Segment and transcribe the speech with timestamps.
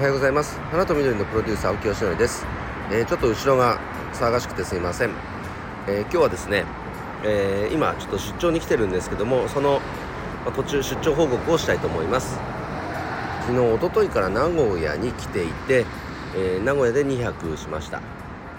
[0.00, 0.58] おはようございます。
[0.70, 2.46] 花と緑のプロデューサー青木よしのりです、
[2.90, 3.78] えー、ちょっと後ろが
[4.14, 5.10] 騒がしくてすいません、
[5.86, 6.64] えー、今日はですね、
[7.22, 9.82] えー、今ちょっと出張に来てるんですけどもその、
[10.46, 12.38] ま途中出張報告をしたいと思います。
[13.42, 15.84] 昨日おとといから名古屋に来ていて、
[16.34, 18.00] え名古屋で2泊しました。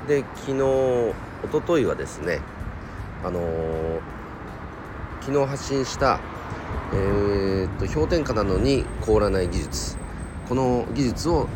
[0.08, 1.14] で昨日お
[1.52, 2.42] とといはですね
[3.24, 3.42] あの
[5.22, 6.20] 昨日発信した
[6.94, 10.01] えー、っと氷点下なのに凍らない技術。
[10.52, 11.48] この技術を、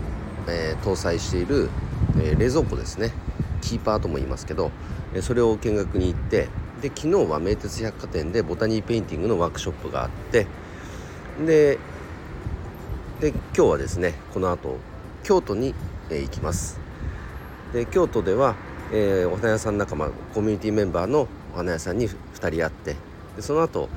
[0.48, 1.70] えー、搭載している、
[2.18, 3.12] えー、冷蔵庫ですね。
[3.60, 4.72] キーパーとも言いますけど、
[5.14, 6.48] えそれを見学に行って
[6.82, 10.48] で昨日は名鉄百貨店でボタニーペインティングのワークショップがあって
[11.46, 11.78] で
[13.20, 14.78] で今日はですねこの後
[15.24, 15.76] 京都に、
[16.10, 16.80] え行きます。
[17.74, 18.56] で京都では、
[18.94, 22.16] えお花屋さん仲間コミュニティメンバーのお花屋さんに2
[22.50, 22.96] 人会って
[23.36, 23.90] でその後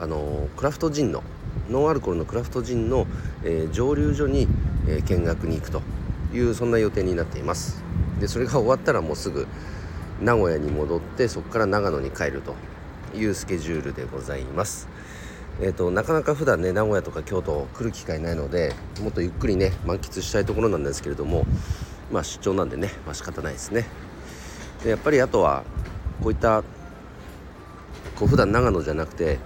[0.00, 1.22] あのクラフトジンの
[1.70, 3.06] ノンアルコールのクラフトジンの、
[3.44, 4.48] えー、蒸留所に、
[4.86, 5.82] えー、見学に行くと
[6.32, 7.82] いうそんな予定になっています。
[8.20, 9.46] でそれが終わったらもうすぐ
[10.20, 12.54] 名古屋に戻ってそこから長野に帰ると
[13.16, 14.88] いうスケジュールでございます。
[15.60, 21.46] えーと、なかなか普段ね名古屋とか京都来る機会ないのでもっとゆっくりね満喫したいところなんですけれども
[22.12, 23.86] まあ出張なんでねまあ仕方ないですね。
[24.84, 25.64] でやっぱりあとは
[26.22, 26.62] こういった
[28.14, 29.38] こう普段長野じゃなくて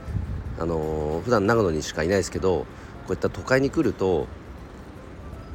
[0.58, 2.67] あのー、普段長野にしかいないですけどこ
[3.11, 4.27] ういった都会に来ると、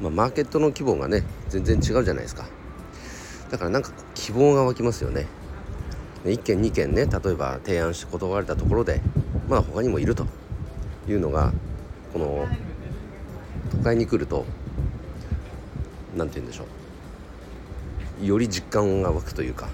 [0.00, 2.46] まあ、マーケットの規模がね全然違うじゃないですか。
[3.50, 5.26] だからなんか希望が湧きますよね。
[6.24, 9.00] 1軒2軒ね例えば提案して断られたところで
[9.48, 10.26] まあ他にもいると。
[11.12, 11.52] いうのが
[12.12, 12.46] この
[13.70, 14.44] 都会に来ると
[16.16, 16.64] 何て言うんでしょ
[18.22, 18.26] う。
[18.26, 19.68] より実感が湧くというか。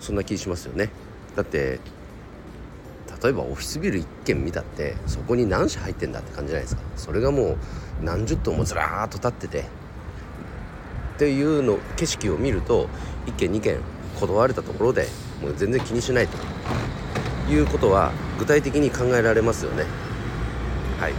[0.00, 0.90] そんな気しますよね。
[1.34, 1.80] だって
[3.24, 6.82] 例えばオフィスビル1軒見たってそこに何社入ってんだって感じじゃないですか。
[6.94, 7.56] それがもう
[8.04, 9.60] 何十棟もずらーっと立ってて。
[9.60, 12.88] っていうの景色を見ると
[13.26, 13.78] 1軒2軒
[14.20, 15.06] 断れたところで
[15.40, 16.36] もう全然気にしないと。
[17.50, 19.84] いうことは具体的に考えられますよね。
[21.00, 21.14] はい。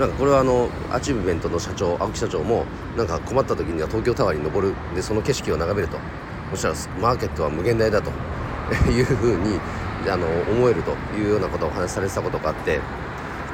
[0.00, 2.64] なんかこれはあのアチーブメントの社長青木社長も
[2.96, 4.74] なんか困った時には東京タワーに登る。
[4.96, 5.96] でその景色を眺めると。
[6.50, 8.10] そしたらマーケットは無限大だと。
[8.90, 9.60] いうふうに
[10.10, 12.80] あの思えるというようなことをお話しされてたことがあって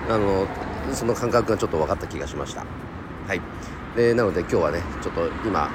[0.08, 0.46] あの
[0.92, 2.64] その感覚がちょっと分かった気がしました。
[3.26, 3.40] はい。
[3.96, 5.70] でなので今日はねちょっと今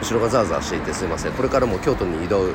[0.00, 1.32] 後ろがザーザーしていてすいません。
[1.32, 2.50] これからも京都に移動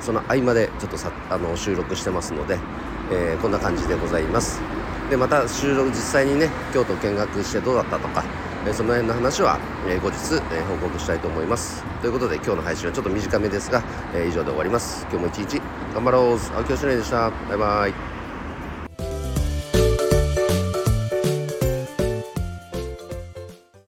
[0.00, 2.58] その合間でちょっとさあの収録してますので、
[3.12, 4.60] えー、こんな感じでございます。
[5.08, 8.24] でまた収録実際にね京都見学してどうだったとか
[8.66, 10.16] えその辺の話は、え後日、
[10.52, 11.84] え報告したいと思います。
[12.00, 13.82] ということで今日の配信はちょっと短めですが、
[14.14, 15.06] え以上で終わります。
[15.10, 15.60] 今日も一日
[15.94, 16.38] 頑張ろう。
[16.56, 17.30] 青木よしでした。
[17.48, 18.13] バイバイ。